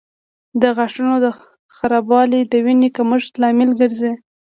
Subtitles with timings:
[0.61, 1.15] د غاښونو
[1.75, 4.13] خرابوالی د وینې کمښت لامل ګرځي.